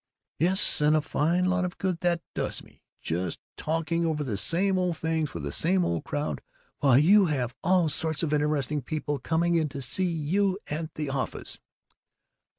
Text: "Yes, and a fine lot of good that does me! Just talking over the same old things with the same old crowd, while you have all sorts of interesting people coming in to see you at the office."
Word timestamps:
"Yes, 0.39 0.81
and 0.81 0.95
a 0.95 0.99
fine 1.01 1.45
lot 1.45 1.63
of 1.63 1.77
good 1.77 1.99
that 1.99 2.21
does 2.33 2.63
me! 2.63 2.81
Just 3.03 3.39
talking 3.55 4.03
over 4.03 4.23
the 4.23 4.35
same 4.35 4.79
old 4.79 4.97
things 4.97 5.31
with 5.35 5.43
the 5.43 5.51
same 5.51 5.85
old 5.85 6.05
crowd, 6.05 6.41
while 6.79 6.97
you 6.97 7.27
have 7.27 7.53
all 7.63 7.87
sorts 7.87 8.23
of 8.23 8.33
interesting 8.33 8.81
people 8.81 9.19
coming 9.19 9.53
in 9.53 9.69
to 9.69 9.79
see 9.79 10.07
you 10.11 10.57
at 10.71 10.91
the 10.95 11.11
office." 11.11 11.59